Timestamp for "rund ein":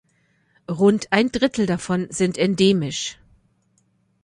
0.67-1.31